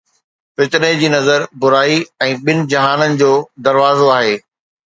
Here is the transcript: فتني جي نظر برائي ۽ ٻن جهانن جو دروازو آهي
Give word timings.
فتني 0.59 0.89
جي 1.01 1.11
نظر 1.15 1.45
برائي 1.65 1.99
۽ 2.29 2.39
ٻن 2.47 2.65
جهانن 2.75 3.21
جو 3.23 3.31
دروازو 3.69 4.13
آهي 4.19 4.35